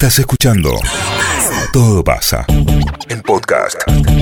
Estás 0.00 0.20
escuchando 0.20 0.78
Todo 1.72 2.04
pasa. 2.04 2.46
El 3.08 3.20
podcast. 3.22 3.74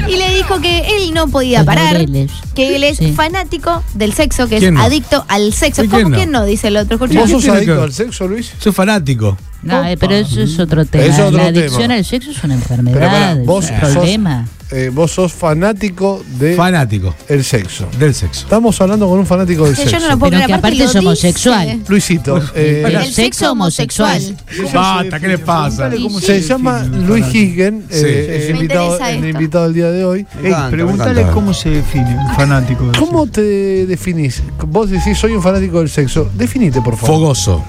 Y 0.09 0.17
le 0.17 0.35
dijo 0.35 0.59
que 0.63 0.79
él 0.97 1.13
no 1.13 1.29
podía 1.29 1.59
Los 1.59 1.67
parar, 1.67 1.93
laureles. 1.93 2.33
que 2.55 2.77
él 2.77 2.83
es 2.83 2.97
Sí. 2.97 3.13
fanático 3.13 3.85
del 3.93 4.15
sexo, 4.15 4.49
que 4.49 4.55
es 4.57 4.61
¿Quién 4.63 4.73
no? 4.75 4.83
adicto 4.83 5.27
al 5.29 5.53
sexo. 5.53 5.85
¿Y 5.85 5.89
¿Cómo 5.89 5.99
quién 5.99 6.11
no? 6.13 6.17
quién 6.17 6.31
no? 6.31 6.45
Dice 6.47 6.69
el 6.69 6.79
otro. 6.79 6.97
¿Vos 6.97 7.11
sos 7.31 7.43
tiene 7.43 7.59
adicto 7.59 7.83
al 7.83 7.93
sexo, 7.93 8.27
Luis? 8.27 8.53
Soy 8.59 8.73
fanático. 8.73 9.37
No, 9.67 9.85
eh, 9.85 9.97
pero 9.97 10.15
eso 10.15 10.41
es 10.43 10.59
otro 10.59 10.85
tema. 10.85 11.05
Es 11.05 11.19
otro 11.19 11.37
la 11.39 11.47
adicción 11.47 11.83
tema. 11.83 11.95
al 11.95 12.05
sexo 12.05 12.31
es 12.31 12.45
una 12.45 12.55
Pero 12.57 12.63
enfermedad, 12.63 13.01
pará, 13.01 13.33
es 13.33 13.47
vos 13.47 13.65
un 13.71 13.81
sos- 13.81 13.91
problema. 13.95 14.49
Eh, 14.73 14.91
vos 14.93 15.13
sos 15.13 15.33
fanático 15.33 16.25
del 16.41 16.57
Fanático 16.57 17.15
sexo. 17.41 17.87
del 18.01 18.13
sexo. 18.15 18.41
Estamos 18.47 18.81
hablando 18.81 19.09
con 19.09 19.21
un 19.21 19.25
fanático 19.27 19.65
del 19.65 19.77
sexo. 19.77 19.93
yo 19.93 20.01
no 20.01 20.09
lo 20.09 20.19
puedo 20.19 20.31
Pero 20.31 20.37
creer, 20.39 20.47
que 20.49 20.55
aparte 20.55 20.77
es 20.83 20.87
dice. 20.89 20.99
homosexual. 20.99 21.81
Luisito, 21.87 22.39
eh, 22.53 22.81
Pero 22.85 22.99
El 23.01 23.13
sexo 23.13 23.53
homosexual. 23.53 24.37
Basta, 24.75 25.21
¿qué 25.21 25.29
le 25.29 25.39
pasa? 25.39 25.89
se 26.21 26.43
llama 26.43 26.83
Luis 26.83 27.33
Hisgen, 27.33 27.85
eh, 27.91 27.95
Sí. 28.41 28.43
es 28.45 28.51
invitado, 28.51 28.99
el 29.07 29.29
invitado 29.29 29.65
del 29.67 29.75
día 29.75 29.91
de 29.93 30.05
hoy. 30.05 30.27
Ey, 30.43 30.53
pregúntale 30.71 31.23
cómo 31.33 31.55
se 31.55 31.71
define 31.71 32.17
un 32.19 32.35
fanático. 32.35 32.89
de 32.91 32.99
¿Cómo 32.99 33.29
te 33.29 33.87
definís? 33.87 34.43
Vos 34.67 34.91
decís, 34.91 35.17
soy 35.17 35.31
un 35.33 35.43
fanático 35.45 35.79
del 35.79 35.89
sexo. 35.89 36.29
Definite, 36.35 36.81
por 36.83 36.97
favor. 36.97 37.15
Fogoso. 37.21 37.65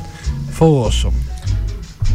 Fogoso. 0.51 1.11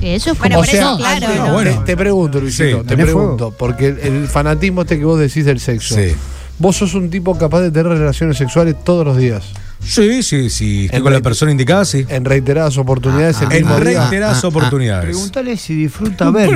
Eso 0.01 0.33
es 0.33 0.39
Bueno, 0.39 0.63
eso, 0.65 0.97
claro. 0.97 1.29
No, 1.35 1.45
Ah, 1.47 1.53
bueno. 1.53 1.71
te, 1.81 1.85
te 1.93 1.97
pregunto, 1.97 2.41
Luisito, 2.41 2.79
Sí, 2.79 2.83
te 2.83 2.89
¿tenés 2.89 3.07
pregunto, 3.07 3.55
porque 3.57 3.89
el, 3.89 3.99
el 3.99 4.29
fanatismo 4.29 4.83
este 4.83 4.99
que 4.99 5.05
vos 5.05 5.19
decís 5.19 5.45
del 5.45 5.61
sexo, 5.61 5.95
Sí. 5.95 6.13
vos 6.59 6.77
sos 6.77 6.95
un 6.95 7.11
tipo 7.11 7.37
capaz 7.37 7.61
de 7.61 7.71
tener 7.71 7.87
relaciones 7.89 8.37
sexuales 8.37 8.77
todos 8.85 9.05
los 9.05 9.17
días, 9.17 9.45
Sí, 9.85 10.23
sí, 10.23 10.49
sí. 10.49 10.85
Estoy 10.85 10.97
En 10.99 11.03
con 11.03 11.13
la 11.13 11.21
persona 11.21 11.51
indicada, 11.51 11.85
sí. 11.85 12.07
en 12.09 12.25
reiteradas 12.25 12.79
oportunidades, 12.79 13.41
el 13.43 13.53
En 13.53 13.59
mismo 13.67 13.81
día. 13.81 14.01
reiteradas 14.03 14.45
oportunidades. 14.45 15.05
Pregúntale 15.07 15.57
si 15.57 15.75
disfruta 15.75 16.31
ver. 16.31 16.51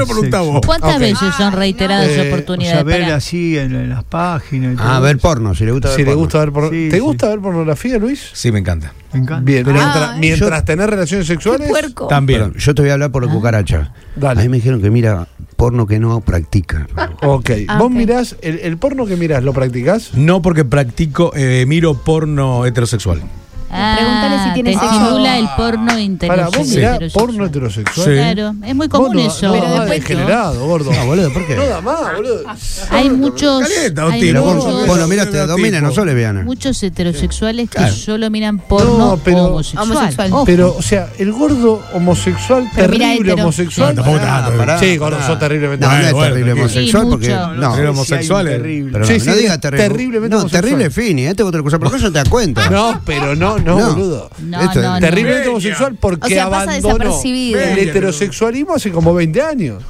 ¿Cuántas 0.65 0.99
veces 0.99 1.35
son 1.37 1.53
reiteradas 1.53 2.07
Eh, 2.07 2.11
o 2.11 2.15
sea, 2.15 2.23
O 2.23 2.25
sea, 2.27 2.33
oportunidades 2.35 2.85
ver 2.85 3.01
para- 3.03 3.17
así 3.17 3.59
en, 3.59 3.75
en 3.75 3.89
las 3.91 4.05
páginas. 4.05 4.75
y 4.75 4.77
Ah, 4.81 5.01
ver 5.01 5.19
porno, 5.19 5.55
si 5.55 5.65
le 5.65 5.73
gusta 5.73 5.89
ver 5.89 5.97
Si 5.97 6.03
le 6.03 6.07
porno. 6.07 6.21
gusta 6.21 6.39
ver 6.39 6.53
porno- 6.53 6.71
Sí, 6.71 6.89
¿Te 6.91 6.97
sí. 6.97 7.01
gusta 7.01 7.29
ver 7.29 7.41
pornografía, 7.41 7.99
Luis? 7.99 8.21
Sí, 8.33 8.53
me 8.53 8.61
encanta. 8.61 8.93
Me 9.13 9.21
encanta. 9.21 9.45
Bien, 9.45 9.65
Ah, 9.69 9.73
mientras, 9.73 10.11
eh. 10.11 10.19
mientras 10.21 10.65
tenés 10.65 10.87
relaciones 10.89 11.27
Qué 11.27 11.33
sexuales. 11.35 11.69
puerco. 11.69 12.07
También. 12.07 12.41
Perdón, 12.41 12.55
yo 12.59 12.75
te 12.75 12.83
voy 12.83 12.91
a 12.91 12.95
hablar 12.95 13.11
por 13.11 13.25
la 13.27 13.33
cucaracha. 13.33 13.93
Dale. 14.15 14.41
A 14.41 14.43
mí 14.45 14.49
me 14.49 14.57
dijeron 14.59 14.81
que 14.81 14.91
mira 14.91 15.27
porno 15.57 15.87
que 15.87 15.99
no 15.99 16.21
practica. 16.21 16.87
Ok. 17.23 17.51
Ah, 17.69 17.79
Vos 17.79 17.91
mirás, 17.91 18.37
el, 18.43 18.59
el 18.61 18.77
porno 18.77 19.07
que 19.07 19.17
mirás, 19.17 19.43
¿lo 19.43 19.53
practicás? 19.53 20.15
No 20.15 20.43
porque 20.43 20.65
practico, 20.65 21.33
eh, 21.35 21.65
miro 21.67 21.95
porno 21.95 22.67
heterosexual. 22.67 23.23
Ah, 23.71 23.97
Pregúntale 23.99 24.45
si 24.49 24.55
tiene 24.55 24.71
te 24.73 24.79
sexo. 24.79 24.95
estimula 24.97 25.39
el 25.39 25.49
porno 25.57 25.93
Para, 26.27 26.47
vos 26.47 26.57
mirás 26.69 26.95
heterosexual. 26.95 27.11
porno 27.27 27.47
heterosexual. 27.47 28.07
Sí. 28.07 28.13
Claro, 28.15 28.55
es 28.65 28.75
muy 28.75 28.89
común 28.89 29.07
Vos 29.09 29.17
no- 29.17 29.21
eso. 29.29 29.47
No, 29.47 29.53
Pero 29.55 29.65
da 29.65 29.71
después- 29.81 30.01
degenerado, 30.01 30.67
gordo. 30.67 30.93
No, 30.93 31.07
boludo, 31.07 31.33
¿por 31.33 31.47
qué? 31.47 31.57
No 31.57 31.67
da 31.67 31.81
más, 31.81 32.15
boludo. 32.17 32.43
Hay 32.91 33.11
muchos, 33.11 33.63
Calienta, 33.69 34.07
hay 34.13 34.21
Pero 34.21 34.43
vos, 34.45 34.55
muchos, 34.57 34.87
vos 34.87 34.99
no 34.99 35.09
miraste 35.09 35.37
no, 35.39 35.47
domina, 35.49 35.81
no 35.81 35.91
sos 35.93 36.07
lesbiana. 36.07 36.43
muchos 36.43 36.81
heterosexuales 36.83 37.69
Claro. 37.71 37.93
que 37.93 38.01
solo 38.01 38.31
miran 38.31 38.59
porno 38.59 38.99
No, 38.99 39.17
pero- 39.23 39.45
homosexual. 39.47 39.91
Homosexual. 39.91 40.33
Ojo. 40.33 40.45
Pero, 40.45 40.77
o 40.79 40.83
sea, 40.83 41.09
el 41.19 41.33
gordo 41.33 41.83
homosexual, 41.93 42.71
Pero 42.75 42.87
terrible 42.93 43.15
hetero. 43.15 43.35
homosexual. 43.43 43.95
No, 43.97 44.03
tampoco 44.03 44.25
tanto. 44.25 44.53
Ah, 44.53 44.57
pará, 44.59 44.79
sí, 44.79 44.97
gordo, 44.97 45.19
sos 45.27 45.39
terriblemente 45.39 45.85
No, 45.87 45.93
no 45.93 45.99
es 46.07 46.13
bueno, 46.13 46.29
terrible 46.35 46.53
homosexual 46.53 47.03
Sí, 47.05 47.11
porque. 47.11 47.29
mucho. 47.31 47.55
No, 47.55 47.75
Pero 47.75 47.91
homosexuales. 47.91 48.53
terrible. 48.57 48.93
Pero 48.93 49.07
Sí, 49.07 49.13
no, 49.15 49.21
sí, 49.21 49.27
no 49.29 49.35
diga 49.37 49.59
terrible. 49.59 49.89
terriblemente 49.89 50.29
No, 50.35 50.37
homosexual. 50.43 50.63
terrible 50.63 50.91
Fini, 50.91 51.27
este 51.27 51.43
es 51.43 51.49
otra 51.49 51.63
cosa, 51.63 51.79
pero 51.79 51.97
eso 51.97 52.07
no 52.07 52.13
te 52.13 52.19
das 52.19 52.29
cuenta. 52.29 52.71
No, 52.71 53.01
pero 53.05 53.35
no, 53.35 53.56
no, 53.59 53.79
No. 53.79 53.91
boludo. 53.95 54.31
No, 54.41 54.61
Esto 54.63 54.81
es 54.81 54.87
no, 54.87 54.93
no. 54.95 55.01
Terriblemente 55.01 55.49
homosexual 55.49 55.97
porque 56.01 56.27
O 56.27 56.29
sea, 56.29 56.51
pasa 56.51 56.63
abandonó 56.73 56.95
desapercibido. 56.99 57.61
el 57.61 57.79
heterosexualismo 57.79 58.75
hace 58.75 58.91
como 58.91 59.15
20 59.15 59.43
años. 59.43 59.83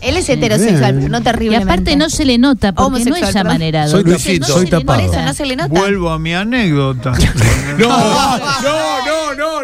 Él 0.00 0.16
es 0.16 0.28
heterosexual, 0.28 0.96
pero 0.96 1.08
no 1.10 1.18
Y 1.18 1.22
terriblemente. 1.22 1.72
aparte 1.72 1.94
no 1.96 2.10
se 2.10 2.24
le 2.24 2.36
nota 2.36 2.72
porque 2.72 2.80
no 2.90 2.96
Homosexual, 2.96 3.30
es 3.30 3.36
amanerado. 3.36 3.90
Soy 3.92 4.00
Entonces, 4.00 4.40
no 4.40 4.46
soy 4.46 4.58
se 4.58 4.64
le 4.64 4.70
tapado. 4.72 4.98
Por 4.98 5.04
eso 5.04 5.12
nota. 5.14 5.24
no 5.26 5.34
se 5.34 5.46
le 5.46 5.56
nota. 5.56 5.68
Vuelvo 5.68 6.10
a 6.10 6.18
mi 6.18 6.34
anécdota. 6.34 7.12
No, 7.78 7.88
no, 7.88 9.01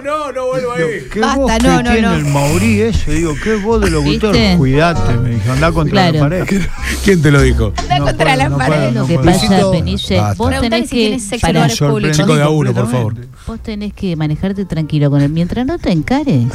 no, 0.02 0.18
no, 0.18 0.32
no, 0.32 0.32
no 0.32 0.46
vuelvo 0.46 0.72
ahí. 0.72 0.82
¿Qué 1.12 1.20
Basta, 1.20 1.36
voz 1.38 1.52
no, 1.52 1.58
que 1.58 1.82
no, 1.84 1.90
tiene 1.92 2.00
no. 2.02 2.14
el 2.14 2.24
Maurí 2.26 2.80
ese? 2.82 3.12
Digo, 3.12 3.34
¿qué 3.42 3.54
voz 3.56 3.80
de 3.80 3.90
locutor? 3.90 4.32
¿Viste? 4.32 4.56
Cuidate, 4.56 5.14
me 5.18 5.30
dijo, 5.30 5.52
andá 5.52 5.72
contra 5.72 5.92
Claro. 6.10 6.14
la 6.14 6.44
pared. 6.44 6.66
¿Quién 7.04 7.22
te 7.22 7.30
lo 7.30 7.40
dijo? 7.42 7.72
Anda 7.76 7.98
No 7.98 8.04
contra 8.06 8.24
puedo, 8.24 8.36
la 8.38 8.48
no 8.48 8.58
pared. 8.58 8.72
puedo, 8.76 8.90
Lo 8.92 9.00
no 9.00 9.06
que 9.06 9.14
puedo. 9.14 9.26
pasa, 9.26 9.60
Luisito, 9.80 10.16
basta. 10.22 10.34
vos 10.38 10.48
Preguntale 10.48 10.60
tenés 10.70 10.90
si 10.90 10.96
que 10.96 11.02
tienes 11.02 11.22
sexo 11.22 11.34
en 11.34 11.40
pará, 11.40 11.52
lugares 11.60 11.78
públicos. 11.78 12.16
Chico 12.16 12.36
de 12.36 12.42
a 12.42 12.48
uno, 12.48 12.72
por 12.74 12.90
favor. 12.90 13.14
vos 13.46 13.60
tenés 13.62 13.92
que 13.94 14.16
manejarte 14.16 14.64
tranquilo 14.64 15.10
con 15.10 15.20
él 15.22 15.30
mientras 15.30 15.64
no 15.66 15.78
te 15.78 15.90
encare. 15.92 16.46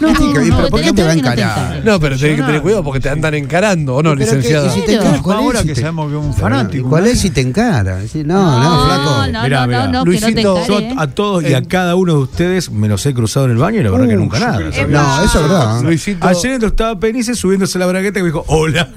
No, 0.00 0.10
¿Y 0.10 0.50
pero 0.50 0.68
por 0.68 0.80
qué 0.80 0.92
tenés 0.92 0.94
te 0.94 1.02
va 1.02 1.10
a 1.10 1.12
que 1.14 1.18
encarar? 1.40 1.82
No, 1.84 1.98
pero 2.00 2.16
tenés 2.18 2.36
que 2.36 2.42
tener 2.46 2.62
cuidado 2.62 2.84
porque 2.84 3.00
te 3.00 3.08
andan 3.08 3.34
encarando, 3.34 3.96
¿o 3.96 4.02
no, 4.02 4.14
que- 4.16 4.26
si 4.26 4.36
te 4.84 4.94
encara, 4.94 5.18
¿cuál 5.22 5.38
es? 5.38 5.44
Ahora 5.44 5.60
Si 5.62 5.66
que 5.68 5.74
te- 5.74 5.80
sabemos 5.80 6.10
que 6.10 6.18
es 6.18 6.24
un 6.24 6.34
fanático. 6.34 6.88
¿Cuál 6.88 7.06
es 7.06 7.20
si 7.20 7.30
te 7.30 7.40
encara? 7.40 7.98
No, 8.24 8.60
no, 8.60 8.84
flaco. 8.86 9.32
no, 9.32 9.42
Mirá, 9.42 9.66
mirá. 9.66 9.90
que 9.90 10.04
Luisito, 10.04 10.66
Yo 10.66 10.80
a 10.98 11.06
todos 11.08 11.42
y 11.44 11.54
a 11.54 11.62
cada 11.62 11.94
uno 11.96 12.12
de 12.14 12.18
ustedes 12.20 12.70
me 12.70 12.88
los 12.88 13.04
he 13.06 13.14
cruzado 13.14 13.46
en 13.46 13.52
el 13.52 13.58
baño 13.58 13.80
y 13.80 13.84
la 13.84 13.90
verdad 13.90 14.06
que 14.08 14.16
Uh, 14.16 14.20
nunca 14.20 14.38
yo 14.38 14.46
nada. 14.46 14.58
que. 14.70 14.86
No, 14.86 15.22
eso 15.24 15.38
es 15.40 15.48
verdad. 15.48 15.82
Luisito, 15.82 16.26
Ayer 16.26 16.52
entró 16.52 16.68
estaba 16.68 16.98
Penice 16.98 17.34
subiéndose 17.34 17.78
la 17.78 17.86
bragueta 17.86 18.18
y 18.18 18.22
me 18.22 18.28
dijo, 18.28 18.44
hola. 18.48 18.88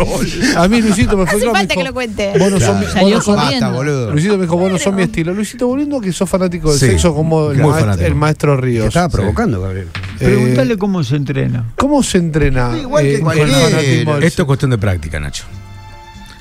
a 0.56 0.68
mí 0.68 0.80
Luisito 0.82 1.16
me 1.16 1.26
fue 1.26 1.36
Hace 1.38 1.50
falta 1.50 1.74
que 1.74 1.84
lo 1.84 1.92
cuente. 1.92 2.32
Vos 2.38 2.50
no 2.50 2.60
sos. 2.60 2.76
Luisito 4.12 4.36
me 4.36 4.42
dijo, 4.42 4.56
vos 4.56 4.70
no 4.72 4.78
sos 4.78 4.94
mi 4.94 5.02
estilo. 5.02 5.34
Luisito, 5.34 5.66
volviendo 5.66 6.00
que 6.00 6.12
sos 6.12 6.28
fanático 6.28 6.70
del 6.70 6.78
sexo 6.78 7.14
como 7.14 7.50
el, 7.50 7.58
maestro 8.14 8.56
Te 8.56 8.62
Ríos. 8.62 8.86
estaba 8.88 9.08
provocando, 9.08 9.60
Gabriel. 9.60 9.88
Pregúntale 10.18 10.76
cómo 10.78 11.02
se 11.04 11.16
entrena. 11.16 11.64
¿Cómo 11.76 12.02
se 12.02 12.18
entrena 12.18 12.76
Igual 12.78 13.04
que 13.04 13.14
eh, 13.16 14.04
del 14.04 14.22
Esto 14.24 14.42
es 14.42 14.46
cuestión 14.46 14.70
de 14.70 14.78
práctica, 14.78 15.18
Nacho. 15.20 15.44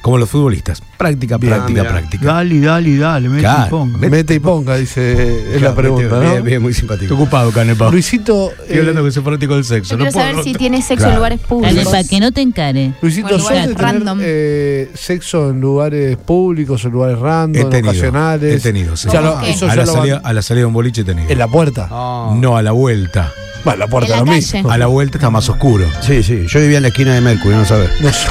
Como 0.02 0.20
los 0.20 0.30
futbolistas. 0.30 0.84
Práctica, 1.00 1.38
Bien, 1.40 1.52
práctica, 1.56 1.82
práctica. 1.84 2.26
Dale, 2.28 2.60
dale, 2.60 2.96
dale, 2.96 3.28
mete 3.28 3.42
Claro. 3.42 3.66
y 3.66 3.70
ponga. 3.72 3.98
Mete 3.98 4.36
y 4.36 4.40
ponga, 4.40 4.76
dice, 4.78 5.56
es 5.56 5.60
la 5.60 5.74
pregunta, 5.74 6.20
Bien, 6.20 6.36
¿no? 6.36 6.44
bien, 6.44 6.62
muy 6.62 6.74
Estoy 6.74 6.82
simpático. 6.90 7.16
ocupado, 7.16 7.52
Canepa. 7.52 7.90
Luisito, 7.90 8.52
Estoy 8.52 8.78
hablando 8.82 9.02
eh, 9.02 9.06
que 9.06 9.12
soy 9.12 9.24
fanático 9.24 9.56
del 9.56 9.64
sexo. 9.66 9.90
Yo 9.94 9.98
no 9.98 10.04
quiero 10.04 10.14
puedo 10.14 10.28
saber 10.28 10.44
si 10.44 10.52
contar. 10.52 10.60
tiene 10.60 10.82
sexo 10.84 11.10
en 11.10 11.16
lugares 11.16 11.40
públicos. 11.40 11.86
para 11.86 12.04
que 12.04 12.20
no 12.20 12.32
te 12.32 12.42
encare. 12.42 12.94
Luisito, 13.02 13.30
Bueno, 13.30 13.40
¿sos 13.40 13.50
lugares 13.50 13.68
de 13.70 13.76
tener 13.76 13.94
random. 13.96 14.20
eh, 14.22 14.92
sexo 14.94 15.50
en 15.50 15.60
lugares 15.62 16.18
públicos, 16.18 16.86
en 16.86 16.92
lugares 16.92 17.18
random, 17.18 17.62
He 17.64 17.70
tenido. 17.72 17.90
ocasionales? 17.90 18.56
He 18.58 18.60
tenido, 18.60 18.96
sí. 18.96 19.10
Ya 19.12 19.22
lo- 19.22 19.32
¿Cómo 19.32 19.42
qué? 19.44 19.50
eso 19.54 19.66
a, 19.66 19.70
ya 19.70 19.76
la 19.78 19.86
lo 19.86 19.92
salida, 19.92 20.16
van- 20.20 20.26
a 20.28 20.34
la 20.34 20.42
salida 20.44 20.62
de 20.62 20.66
un 20.68 20.74
boliche 20.74 21.02
he 21.02 21.04
tenido. 21.04 21.30
en 21.32 21.38
la 21.40 21.48
puerta. 21.48 21.88
No, 21.90 22.56
a 22.56 22.62
la 22.62 22.74
vuelta. 22.74 23.32
Bueno, 23.66 23.80
la 23.80 23.88
puerta 23.88 24.06
En 24.08 24.12
la 24.12 24.18
lo 24.20 24.26
calle. 24.26 24.36
mismo. 24.38 24.72
A 24.72 24.78
la 24.78 24.86
vuelta 24.88 25.18
está 25.18 25.30
más 25.30 25.50
oscuro. 25.50 25.86
Sí, 26.02 26.24
sí. 26.24 26.46
Yo 26.48 26.60
vivía 26.62 26.78
en 26.78 26.84
la 26.84 26.90
esquina 26.90 27.14
de 27.16 27.20
Mercury, 27.22 27.56
no 27.56 27.66
sabes. 27.66 27.90
No 28.00 28.10
sé. 28.14 28.28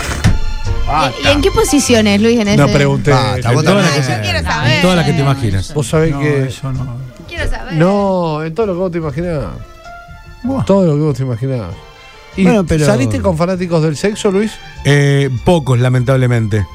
¿Y, 1.22 1.26
y 1.28 1.30
en 1.32 1.40
qué 1.42 1.50
posiciones, 1.50 2.20
Luis, 2.22 2.38
en 2.40 2.48
ese? 2.48 2.56
No 2.56 2.68
pregunté. 2.68 3.10
Basta, 3.10 3.50
vos 3.52 3.64
Todas 3.64 3.84
las 3.84 3.94
también. 3.94 4.06
que, 4.06 4.26
yo 4.26 4.32
quiero 4.32 4.48
saber. 4.50 4.80
todas 4.82 4.96
las 4.96 5.06
que 5.06 5.12
te 5.12 5.20
imaginas. 5.20 5.74
Vos 5.74 5.88
sabés 5.88 6.12
No, 6.12 6.20
que. 6.20 6.44
eso 6.46 6.72
no. 6.72 6.96
Quiero 7.28 7.50
saber. 7.50 7.72
No, 7.74 8.44
en 8.44 8.54
todo 8.54 8.66
lo 8.66 8.72
que 8.74 8.78
vos 8.78 8.92
te 8.92 8.98
imaginás. 8.98 9.44
Buah. 10.44 10.64
Todo 10.64 10.86
lo 10.86 10.94
que 10.94 11.00
vos 11.00 11.16
te 11.16 11.22
imaginás. 11.24 11.70
¿Y 12.36 12.44
Bueno, 12.44 12.64
pero- 12.64 12.84
saliste 12.86 13.20
con 13.20 13.36
fanáticos 13.36 13.82
del 13.82 13.96
sexo, 13.96 14.30
Luis? 14.30 14.52
Eh, 14.84 15.30
pocos, 15.44 15.78
lamentablemente. 15.80 16.66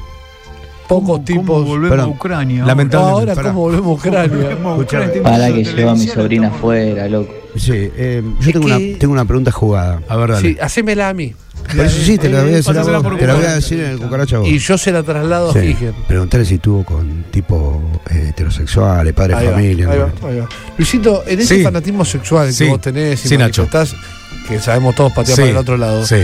Pocos 0.90 1.06
¿Cómo- 1.06 1.24
tipos. 1.24 1.44
¿Cómo 1.46 1.64
volvemos 1.66 1.90
Perdón. 1.90 2.06
a 2.06 2.08
Ucrania? 2.16 2.64
Lamentable. 2.66 3.04
No, 3.06 3.10
ahora. 3.18 3.34
¿cómo 3.42 3.60
volvemos 3.60 3.86
a 3.86 3.92
Ucrania? 3.92 4.58
A 4.64 4.74
Ucrania. 4.76 5.22
Para 5.22 5.46
que 5.52 5.64
llevo 5.64 5.90
a 5.90 5.94
mi 5.94 6.06
sobrina 6.08 6.48
afuera, 6.48 7.08
loco. 7.08 7.32
Sí, 7.56 7.72
eh, 7.74 8.22
yo 8.40 8.52
tengo, 8.52 8.66
que- 8.66 8.72
una, 8.74 8.98
tengo 8.98 9.12
una 9.12 9.24
pregunta 9.24 9.52
jugada. 9.52 10.02
A 10.08 10.16
ver, 10.16 10.30
dale. 10.32 10.48
Sí, 10.48 10.58
hacémela 10.60 11.08
a 11.08 11.14
mí. 11.14 11.32
Por 11.76 11.84
eso 11.86 12.00
sí, 12.02 12.18
te 12.18 12.28
la 12.28 12.40
voy 12.42 12.50
a 12.50 12.56
decir, 12.56 12.76
a 12.76 12.82
vos. 12.82 13.18
te 13.18 13.26
la 13.26 13.34
voy 13.34 13.44
a 13.44 13.54
decir 13.54 13.78
en 13.80 13.90
el 13.92 13.98
cucaracha 13.98 14.36
a 14.36 14.38
vos. 14.40 14.48
Y 14.48 14.58
yo 14.58 14.76
se 14.76 14.90
la 14.90 15.02
traslado 15.04 15.50
a 15.50 15.52
Sí. 15.52 15.58
Higen. 15.60 15.94
Preguntarle 16.08 16.44
si 16.46 16.54
estuvo 16.56 16.84
con 16.84 17.24
tipo 17.30 17.80
eh, 18.10 18.26
heterosexuales, 18.30 19.12
padre 19.12 19.34
Ahí 19.34 19.42
de 19.44 19.50
va, 19.50 19.54
familia. 19.56 19.90
ahí 19.90 19.98
va, 19.98 20.28
ahí 20.28 20.38
va. 20.40 20.48
Luisito, 20.76 21.22
en 21.26 21.38
ese 21.40 21.56
Sí. 21.58 21.62
fanatismo 21.62 22.04
sexual 22.04 22.48
que 22.48 22.52
Sí. 22.52 22.66
vos 22.66 22.80
tenés 22.80 23.24
y 23.24 23.28
Sí, 23.28 23.36
Nacho. 23.38 23.62
manifestás, 23.62 23.94
que 24.48 24.58
sabemos 24.58 24.94
todos 24.96 25.12
patear 25.12 25.36
Sí. 25.36 25.42
para 25.42 25.50
el 25.52 25.56
otro 25.58 25.76
lado, 25.76 26.04
Sí. 26.04 26.16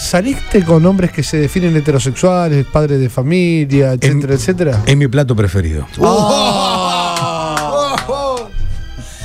¿Saliste 0.00 0.64
con 0.64 0.84
hombres 0.86 1.12
que 1.12 1.22
se 1.22 1.36
definen 1.36 1.76
heterosexuales, 1.76 2.66
padres 2.66 2.98
de 3.00 3.08
familia, 3.08 3.92
etcétera, 3.92 4.34
etcétera? 4.34 4.82
Es 4.86 4.96
mi 4.96 5.06
plato 5.08 5.36
preferido. 5.36 5.86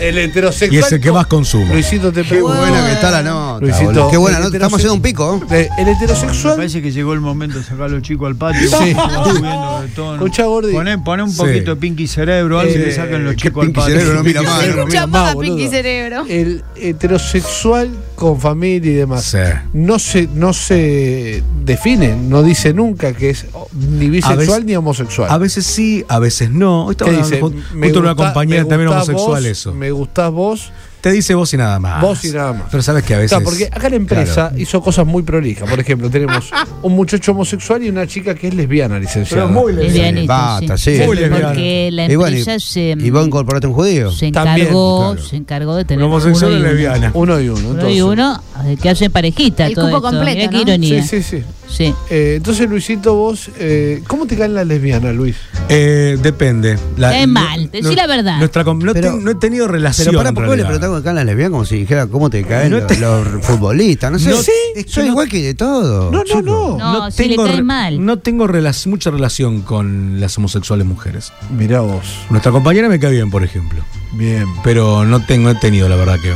El 0.10 0.16
Y 0.18 0.20
heterosexual. 0.22 0.84
es 0.84 0.92
el 0.92 1.02
que 1.02 1.12
más 1.12 1.28
consumo. 1.28 1.74
Luisito 1.74 2.12
te 2.12 2.22
Qué 2.24 2.30
pregunto. 2.30 2.58
buena 2.58 2.86
que 2.86 2.94
está 2.94 3.12
la 3.12 3.24
nota. 3.24 3.60
Luisito, 3.66 3.86
boludo. 3.86 4.12
Qué 4.12 4.18
buena 4.18 4.38
el 4.38 4.44
nota. 4.44 4.56
Estamos 4.58 4.74
haciendo 4.78 4.94
un 4.96 5.02
pico. 5.02 5.42
Eh, 5.52 5.70
El 5.78 5.86
Me 5.86 5.92
heterosexual. 5.94 6.56
parece 6.58 6.82
que 6.82 6.92
llegó 6.92 7.14
el 7.14 7.22
momento 7.22 7.58
de 7.58 7.64
sacar 7.64 7.86
a 7.86 7.88
los 7.90 8.02
chicos 8.04 8.28
al 8.28 8.36
patio. 8.36 8.70
Sí. 8.70 8.96
Escuchá, 10.16 10.46
Gordi. 10.46 10.74
Poné, 10.74 10.98
poné 11.00 11.24
un 11.24 11.36
poquito 11.36 11.72
de 11.76 11.78
Pinky 11.82 12.08
Cerebro, 12.08 12.60
algo 12.60 12.72
Eh, 12.74 12.84
que 12.86 12.92
saquen 12.92 13.24
los 13.24 13.36
chicos 13.36 13.66
al 13.66 13.72
patio. 13.72 13.96
Cerebro 13.96 14.16
no 14.16 14.24
mira 14.24 14.42
Pinky 14.42 14.52
mal. 14.54 14.62
Cerebro. 14.62 14.82
Escucha 14.84 15.08
mira 15.08 15.20
más 15.24 15.36
más, 15.36 15.44
Pinky. 15.44 15.68
Cerebro. 15.68 16.26
El 16.28 16.64
heterosexual 16.76 17.90
con 18.16 18.40
familia 18.40 18.92
y 18.92 18.96
demás. 18.96 19.24
Sí. 19.26 19.38
No 19.74 20.00
se, 20.00 20.28
no 20.34 20.54
se 20.54 21.44
define, 21.64 22.16
no 22.16 22.44
dice 22.44 22.74
nunca 22.74 23.14
que 23.14 23.32
es 23.32 23.46
ni 23.74 24.10
bisexual 24.10 24.38
veces- 24.48 24.66
ni 24.66 24.76
homosexual. 24.76 25.30
A 25.32 25.38
veces 25.38 25.66
sí, 25.66 26.06
a 26.08 26.20
veces 26.20 26.50
no. 26.50 26.86
Hoy 26.86 26.96
¿Qué 26.96 27.04
estaba 27.06 27.24
dice? 27.26 27.42
justo 27.42 27.58
Me 27.74 27.92
una 27.92 28.12
gusta- 28.12 28.26
compañera 28.34 28.64
me 28.64 28.70
también 28.70 28.90
homosexual 28.90 29.42
vos, 29.42 29.46
eso. 29.46 29.74
Me 29.74 29.92
gustás 29.96 30.32
vos, 30.32 30.72
te 31.02 31.12
dice 31.12 31.36
vos 31.36 31.54
y 31.54 31.58
nada 31.58 31.80
más. 31.80 32.02
Vos 32.02 32.26
y 32.26 32.32
nada 32.32 32.54
más. 32.54 32.64
Pero 32.72 32.82
sabes 32.82 33.04
que 33.04 33.14
a 33.14 33.18
veces. 33.18 33.30
Claro, 33.32 33.46
porque 33.46 33.66
acá 33.66 33.90
la 33.90 33.96
empresa 33.96 34.34
Claro. 34.50 34.58
hizo 34.58 34.82
cosas 34.82 35.06
muy 35.06 35.22
prolijas. 35.24 35.70
Por 35.70 35.80
ejemplo, 35.80 36.10
tenemos 36.10 36.50
un 36.82 36.94
muchacho 36.96 37.32
homosexual 37.32 37.84
y 37.84 37.90
una 37.90 38.08
chica 38.08 38.34
que 38.34 38.48
es 38.48 38.54
lesbiana, 38.56 38.98
licenciada. 39.00 39.46
Lesbianista, 39.72 40.34
Basta, 40.36 40.78
sí. 40.78 41.00
Muy 41.06 41.16
lesbiana. 41.16 41.48
Porque 41.50 41.90
la 41.92 42.06
Y 42.12 42.16
bueno, 42.16 42.36
empresa 42.38 42.56
y- 42.56 42.60
se, 42.60 42.96
¿Y 43.00 43.10
vos 43.12 43.26
incorporaste 43.28 43.68
un 43.68 43.74
judío? 43.74 44.12
se 44.12 44.32
También, 44.32 44.62
encargó, 44.68 45.12
claro. 45.14 45.28
se 45.28 45.36
encargó 45.36 45.76
de 45.76 45.86
tener 45.86 46.04
Un 46.04 46.12
homosexual 46.12 46.52
uno 46.52 46.58
y 46.58 46.60
y 46.60 46.64
uno. 46.64 46.72
lesbiana. 46.74 47.12
Uno 47.14 47.40
y 47.42 47.50
uno. 47.50 47.60
Uno 47.60 47.70
entonces. 47.72 47.98
y 47.98 48.02
uno, 48.02 48.44
eh, 48.66 48.78
que 48.82 48.90
hacen 48.90 49.12
parejita. 49.12 49.68
El 49.68 49.76
todo 49.76 49.86
cupo 49.86 49.98
esto. 49.98 50.10
completo, 50.10 50.38
Mirá 50.40 50.50
qué 50.50 50.56
¿no? 50.56 50.62
ironía. 50.64 51.04
Sí, 51.04 51.22
sí, 51.22 51.38
sí. 51.40 51.44
Sí. 51.68 51.94
Eh, 52.10 52.36
entonces, 52.38 52.70
Luisito, 52.70 53.16
vos, 53.16 53.50
eh, 53.58 54.02
¿cómo 54.08 54.26
te 54.28 54.38
caen 54.38 54.54
las 54.54 54.66
lesbianas, 54.68 55.14
Luis? 55.16 55.36
Eh, 55.70 56.18
depende. 56.22 56.78
Es 56.98 57.28
mal, 57.28 57.70
decí 57.72 57.96
la 57.96 58.08
verdad. 58.08 58.38
Nuestra, 58.38 58.64
no, 58.64 58.94
Pero- 58.94 59.18
no 59.18 59.32
he 59.32 59.36
tenido 59.36 59.68
relación. 59.68 60.08
Pero 60.08 60.20
para 60.20 60.32
poco 60.32 60.56
le 60.56 60.64
preguntaba 60.64 60.98
acá 61.00 61.10
a 61.12 61.14
las 61.14 61.26
lesbianas 61.26 61.52
como 61.52 61.66
si 61.66 61.78
dijera 61.80 62.08
cómo 62.08 62.30
te 62.30 62.44
caen 62.44 62.72
No 62.72 62.78
los, 62.78 62.88
te- 62.88 62.98
los 63.00 63.28
futbolistas. 63.46 64.12
No 64.12 64.20
sé. 64.20 64.30
No- 64.30 64.38
Sí, 64.38 64.52
soy 64.88 65.04
no- 65.06 65.10
igual 65.12 65.30
que 65.30 65.42
de 65.42 65.54
todo. 65.54 66.12
No, 66.12 66.24
no, 66.24 66.42
no. 66.42 66.78
No, 66.78 67.12
si 67.12 67.24
le 67.24 67.30
tengo 67.30 67.46
cae 67.46 67.64
mal. 67.64 68.06
No 68.06 68.20
tengo 68.20 68.48
relac- 68.48 68.88
mucha 68.88 69.10
relación 69.12 69.62
con 69.62 70.20
las 70.20 70.38
homosexuales 70.38 70.86
mujeres. 70.86 71.32
Mirá 71.58 71.82
vos. 71.82 72.06
Nuestra 72.30 72.52
compañera 72.52 72.88
me 72.90 73.00
cae 73.00 73.12
bien, 73.12 73.30
por 73.32 73.44
ejemplo. 73.44 73.84
Bien. 74.14 74.46
Pero 74.64 75.04
no 75.06 75.26
tengo, 75.26 75.46
no 75.46 75.52
he 75.52 75.56
tenido, 75.60 75.90
la 75.90 75.96
verdad 75.96 76.16
que. 76.22 76.32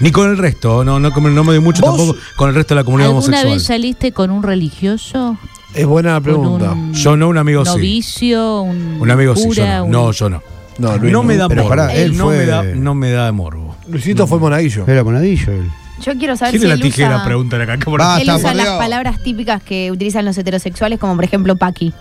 Ni 0.00 0.10
con 0.10 0.30
el 0.30 0.38
resto, 0.38 0.82
no, 0.84 0.98
no, 0.98 1.10
no 1.10 1.44
me 1.44 1.52
doy 1.52 1.60
mucho 1.60 1.82
¿Vos? 1.82 1.96
tampoco 1.96 2.18
con 2.36 2.48
el 2.48 2.54
resto 2.54 2.74
de 2.74 2.80
la 2.80 2.84
comunidad 2.84 3.10
¿Alguna 3.10 3.26
homosexual. 3.26 3.54
vez 3.54 3.62
saliste 3.64 4.12
con 4.12 4.30
un 4.30 4.42
religioso? 4.42 5.36
Es 5.74 5.86
buena 5.86 6.14
¿Con 6.14 6.22
pregunta. 6.22 6.72
un 6.72 6.92
Yo 6.94 7.16
no, 7.16 7.28
un 7.28 7.38
amigo 7.38 7.64
sí. 7.64 7.70
novicio? 7.70 8.62
Un, 8.62 8.96
Un 9.00 9.10
amigo 9.10 9.36
sí, 9.36 9.42
yo 9.42 9.48
cura, 9.48 9.76
no. 9.78 9.84
un- 9.84 9.90
No, 9.90 10.12
yo 10.12 10.30
no. 10.30 10.42
No, 10.78 10.96
Luis, 10.96 11.12
no 11.12 11.18
no. 11.18 11.24
me 11.24 11.36
da 11.36 11.48
Pero 11.48 11.62
morbo. 11.64 11.76
pará, 11.76 11.94
él 11.94 12.16
no, 12.16 12.24
fue- 12.24 12.38
me 12.38 12.46
da, 12.46 12.62
no 12.62 12.94
me 12.94 13.10
da 13.10 13.30
morbo. 13.32 13.76
Luisito 13.88 14.26
fue 14.26 14.38
monaguillo. 14.38 14.84
Era 14.86 15.04
monadillo 15.04 15.52
él. 15.52 15.70
Yo 16.02 16.14
quiero 16.16 16.34
saber 16.34 16.52
¿Quién 16.52 16.62
si 16.62 16.68
es 16.70 16.78
la 16.78 16.82
tijera? 16.82 17.16
usa, 17.16 17.24
Preguntan 17.26 17.60
acá. 17.60 17.78
¿Cómo 17.84 17.98
Basta, 17.98 18.22
él 18.22 18.30
usa 18.30 18.48
por 18.52 18.56
las 18.56 18.68
palabras 18.78 19.22
típicas 19.22 19.62
que 19.62 19.90
utilizan 19.92 20.24
los 20.24 20.38
heterosexuales, 20.38 20.98
como 20.98 21.14
por 21.14 21.24
ejemplo 21.24 21.56
paqui. 21.56 21.92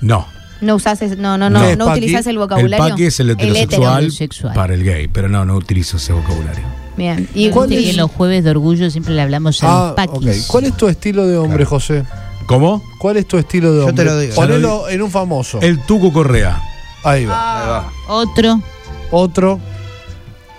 No. 0.00 0.26
No 0.60 0.74
usás, 0.74 1.00
ese- 1.02 1.16
no, 1.16 1.38
no, 1.38 1.50
no, 1.50 1.60
¿Qué 1.60 1.72
es 1.72 1.78
no 1.78 1.86
paqui? 1.86 2.00
utilizás 2.00 2.26
el 2.26 2.32
El 2.32 2.38
vocabulario. 2.38 2.88
paqui 2.88 3.04
es 3.04 3.20
el 3.20 3.30
hetero. 3.30 3.50
heterosexual 3.54 3.98
heterosexual. 4.04 4.54
para 4.54 4.74
el 4.74 4.84
gay, 4.84 5.06
pero 5.08 5.28
no, 5.28 5.44
no 5.44 5.54
utilizo 5.56 5.96
ese 5.98 6.12
vocabulario. 6.12 6.64
Bien. 6.96 7.28
Y 7.34 7.50
¿Cuál 7.50 7.68
Viste 7.68 7.84
es? 7.84 7.90
en 7.90 7.96
los 7.98 8.10
jueves 8.10 8.42
de 8.42 8.50
orgullo 8.50 8.90
siempre 8.90 9.14
le 9.14 9.22
hablamos 9.22 9.62
a 9.62 9.90
Ah, 9.90 9.94
paquis. 9.94 10.46
ok. 10.46 10.50
¿Cuál 10.50 10.64
es 10.64 10.76
tu 10.76 10.88
estilo 10.88 11.26
de 11.28 11.36
hombre, 11.38 11.64
José? 11.64 12.04
¿Cómo? 12.46 12.82
¿Cuál 12.98 13.18
es 13.18 13.28
tu 13.28 13.38
estilo 13.38 13.72
de 13.72 13.80
Yo 13.82 13.86
hombre? 13.86 14.04
te 14.04 14.10
lo 14.10 14.18
digo. 14.18 14.34
Ponelo 14.34 14.88
en 14.88 15.02
un 15.02 15.10
famoso. 15.10 15.60
El 15.60 15.78
Tuco 15.82 16.12
Correa, 16.12 16.60
Ahí 17.04 17.24
va. 17.24 17.88
Otro, 18.08 18.60
Otro. 19.12 19.60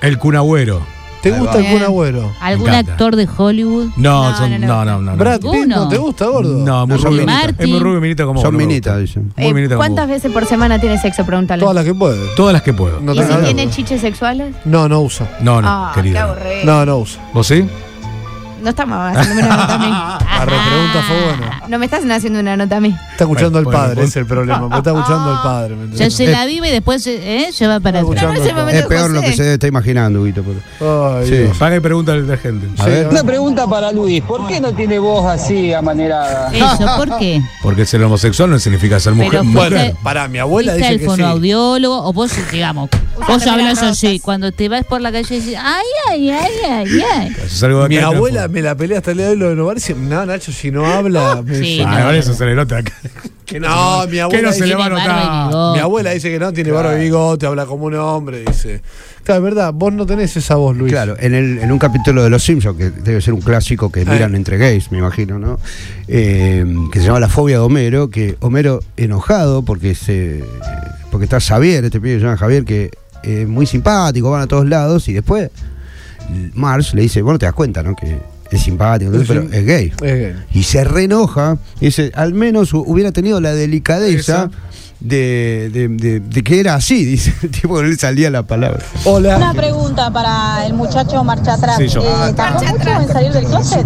el 0.02 0.18
Cunagüero. 0.18 0.82
¿Te 1.22 1.32
gusta 1.32 1.58
el 1.60 1.66
Kun 1.72 1.84
Agüero? 1.84 2.32
algún 2.40 2.70
encanta. 2.70 2.92
actor 2.94 3.16
de 3.16 3.28
Hollywood. 3.38 3.88
No, 3.98 4.30
No, 4.32 4.38
son- 4.38 4.52
no, 4.62 4.86
no, 4.86 4.86
no. 4.86 5.02
no. 5.02 5.18
Brad 5.18 5.42
Pitt. 5.42 5.66
¿no 5.68 5.88
te 5.90 5.98
gusta, 5.98 6.26
gordo? 6.28 6.54
No, 6.66 6.88
muy 6.88 6.96
No, 6.96 7.02
son 7.02 7.12
rubio. 7.12 7.26
minitas. 7.28 7.56
Es 7.60 7.68
muy 7.70 7.80
rubio 7.80 8.02
minita 8.02 8.26
como 8.26 8.42
Son 8.42 8.52
vos, 8.56 8.58
minitas, 8.66 9.00
dicen. 9.00 9.34
Eh, 9.36 9.44
Muy 9.46 9.54
minita 9.54 9.76
como 9.76 9.80
¿Cuántas 9.80 10.08
vos. 10.08 10.16
veces 10.16 10.32
por 10.32 10.46
semana 10.46 10.80
tiene 10.80 10.98
sexo? 10.98 11.26
Pregúntale. 11.26 11.60
Todas 11.62 11.76
las 11.76 11.84
que 11.84 11.94
puede. 11.94 12.20
Todas 12.36 12.54
las 12.54 12.62
que 12.62 12.74
puedo. 12.74 13.00
No 13.02 13.14
¿Y 13.14 13.18
si 13.24 13.34
tiene 13.44 13.70
chiches 13.70 14.02
sexuales? 14.02 14.56
No, 14.66 14.88
no 14.88 15.02
usa. 15.02 15.28
No, 15.42 15.62
no, 15.62 15.68
ah, 15.70 15.92
qué 15.94 16.18
aburrido. 16.18 16.66
No, 16.66 16.86
no 16.86 16.98
usa. 17.00 17.22
¿Vos 17.34 17.48
sí? 17.48 17.66
No 18.62 18.70
estamos 18.70 18.98
haciéndome 19.16 19.44
una 19.48 19.56
nota 19.58 19.74
a 19.76 19.78
mí. 19.78 19.90
La 20.40 20.46
repregunta 20.46 21.04
fue 21.08 21.22
buena. 21.26 21.62
No 21.68 21.80
me 21.80 21.86
estás 21.86 22.04
haciendo 22.10 22.40
una 22.40 22.56
nota 22.58 22.78
a 22.78 22.80
mí. 22.80 22.96
Está 23.12 23.26
escuchando 23.26 23.62
Bueno, 23.62 23.70
al 23.70 23.76
padre, 23.76 23.96
bueno, 23.96 24.02
ese 24.02 24.10
es 24.10 24.16
el 24.18 24.26
problema. 24.26 24.60
porque 24.62 24.78
Está 24.78 24.90
escuchando 24.92 25.30
al 25.36 25.44
padre. 25.44 25.76
¿me 25.76 25.96
Ya 25.98 26.10
se 26.10 26.28
la 26.28 26.46
vive 26.46 26.70
y 26.70 26.72
después 26.72 27.06
eh, 27.08 27.50
se 27.52 27.68
va 27.68 27.80
para 27.80 28.00
atrás. 28.00 28.38
es 28.38 28.46
el 28.46 28.56
momento 28.56 28.80
Es 28.80 28.86
peor 28.88 29.10
lo 29.12 29.20
José. 29.22 29.32
que 29.32 29.38
se 29.38 29.54
está 29.56 29.68
imaginando, 29.68 30.24
Guito. 30.24 30.44
pero- 30.44 31.18
Ay, 31.20 31.26
Sí. 31.28 31.36
Dios. 31.38 31.58
Y 31.76 31.80
pregunta 31.82 32.14
a 32.14 32.16
la 32.16 32.38
gente. 32.38 32.68
A 32.80 32.84
Sí, 32.86 32.90
ver. 32.90 33.06
no. 33.06 33.12
Una 33.12 33.24
pregunta 33.24 33.68
para 33.68 33.92
Luis, 33.92 34.22
¿por 34.24 34.48
qué 34.48 34.60
no 34.62 34.72
tiene 34.74 34.98
voz 35.00 35.26
así 35.26 35.74
amanerada? 35.74 36.52
Eso, 36.54 36.86
¿por 36.98 37.18
qué? 37.20 37.42
Porque 37.62 37.86
ser 37.86 38.02
homosexual 38.04 38.50
no 38.50 38.60
significa 38.60 39.00
ser 39.00 39.14
mujer. 39.14 39.32
Pero 39.32 39.44
mujer. 39.44 39.72
Bueno, 39.74 39.98
pará, 40.04 40.28
mi 40.28 40.40
abuela 40.40 40.72
¿Fuiste 40.74 40.78
dice 40.94 40.94
al 40.94 41.00
que 41.00 41.06
sí. 41.06 41.22
fonoaudiólogo 41.22 42.06
o 42.08 42.14
vos, 42.14 42.32
digamos, 42.52 42.90
vos 43.28 43.46
hablas 43.48 43.82
así, 43.84 44.20
cuando 44.20 44.52
te 44.52 44.70
vas 44.70 44.86
por 44.86 45.02
la 45.02 45.12
calle 45.12 45.36
y 45.36 45.40
dices, 45.40 45.56
ay, 45.62 45.86
ay, 46.10 46.30
ay, 46.32 46.52
ay, 46.70 47.02
ay. 47.14 47.28
Eso 47.38 47.46
es 47.46 47.64
algo 47.64 47.84
de 47.84 47.90
Mi 47.90 47.98
acá, 47.98 48.08
abuela 48.08 48.48
no. 48.48 48.54
me 48.54 48.62
la 48.62 48.76
pelea 48.76 48.98
hasta 49.00 49.12
el 49.12 49.18
día 49.18 49.26
de 49.28 49.32
hoy 49.34 49.38
lo 49.38 49.50
de 49.50 49.56
Novar 49.56 49.78
y 49.78 49.80
dice, 49.80 49.96
no, 49.96 50.26
Nacho, 50.26 50.52
si 50.52 50.72
no 50.72 50.86
habla... 50.86 51.42
me 51.46 51.56
Sí, 51.56 51.62
dice, 51.62 51.84
no. 51.86 51.90
ahora 51.92 52.18
eso 52.18 52.34
se 52.34 52.46
le 52.46 52.56
nota 52.56 52.78
acá. 52.78 52.94
que 53.46 53.60
no, 53.60 54.06
mi 54.06 54.12
Que 54.12 54.22
abuela 54.22 54.42
no 54.50 54.50
se 54.54 54.56
dice- 54.64 54.68
le 54.68 54.76
va 54.76 54.86
a 54.86 54.90
notar. 54.90 55.74
Mi 55.76 55.80
abuela 55.80 56.12
dice 56.12 56.30
que 56.32 56.40
no, 56.40 56.54
tiene 56.54 56.72
barba 56.72 56.96
y 56.96 57.00
bigote, 57.04 57.46
habla 57.46 57.66
como 57.66 57.86
un 57.86 57.96
hombre, 57.96 58.44
dice. 58.46 58.82
Claro, 59.24 59.40
es 59.40 59.44
verdad, 59.44 59.72
vos 59.74 59.94
no 59.94 60.06
tenés 60.08 60.36
esa 60.38 60.56
voz, 60.56 60.76
Luis. 60.76 60.92
Claro, 60.92 61.16
en, 61.20 61.36
el, 61.36 61.60
en 61.60 61.72
un 61.72 61.78
capítulo 61.78 62.24
de 62.24 62.32
Los 62.32 62.42
Simpsons, 62.44 62.76
que 62.78 62.90
debe 62.90 63.22
ser 63.22 63.34
un 63.36 63.42
clásico 63.42 63.92
que 63.92 64.02
Eh. 64.02 64.06
miran 64.06 64.34
entre 64.34 64.58
gays, 64.58 64.92
me 64.92 64.98
imagino, 65.00 65.38
¿no? 65.38 65.60
Eh, 66.08 66.66
que 66.92 67.00
se 67.00 67.06
llama 67.06 67.20
La 67.20 67.30
fobia 67.30 67.58
de 67.58 67.64
Homero, 67.64 68.10
que 68.10 68.38
Homero 68.40 68.80
enojado 68.98 69.64
porque 69.64 69.94
se 69.94 70.44
porque 71.12 71.26
está 71.26 71.40
Javier, 71.40 71.84
este 71.86 72.00
pibe 72.00 72.14
que 72.16 72.20
se 72.20 72.26
llama 72.26 72.38
Javier, 72.38 72.66
que 72.66 72.92
es 73.24 73.48
muy 73.48 73.66
simpático, 73.66 74.30
van 74.32 74.42
a 74.42 74.48
todos 74.48 74.68
lados, 74.68 75.08
y 75.08 75.14
después 75.14 75.50
Marge 76.54 76.96
le 76.96 77.04
dice, 77.04 77.22
bueno, 77.22 77.40
te 77.40 77.46
das 77.46 77.56
cuenta, 77.56 77.82
¿no? 77.84 77.96
Que 77.96 78.20
es 78.52 78.62
simpático, 78.62 79.12
pero 79.28 79.44
es 79.44 79.66
gay. 79.66 79.92
Es 80.02 80.20
gay. 80.20 80.34
Y 80.54 80.64
se 80.64 80.84
reenoja, 80.84 81.58
y 81.80 81.86
dice, 81.86 82.12
al 82.16 82.34
menos 82.34 82.74
hu- 82.74 82.84
hubiera 82.86 83.12
tenido 83.12 83.40
la 83.42 83.54
delicadeza 83.54 84.50
de, 85.00 85.70
de- 85.72 85.88
de- 85.88 86.20
de 86.20 86.44
que 86.44 86.60
era 86.60 86.76
así, 86.76 87.06
dice, 87.06 87.32
tipo 87.50 87.76
que 87.78 87.84
no 87.84 87.88
le 87.88 87.96
salía 87.96 88.30
la 88.30 88.44
palabra. 88.44 88.84
Una 89.06 89.12
Hola. 89.38 89.54
pregunta 89.56 90.12
para 90.12 90.66
el 90.66 90.74
muchacho 90.74 91.24
marcha 91.24 91.54
atrás. 91.54 91.78
Sí, 91.78 91.88
yo. 91.88 92.02
Eh, 92.02 92.34
¿Tardó 92.36 92.64
mucho 92.66 92.90
en 93.02 93.08
salir 93.08 93.32
del 93.32 93.46
closet? 93.46 93.86